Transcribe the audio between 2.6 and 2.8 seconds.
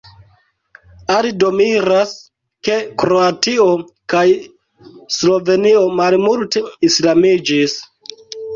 ke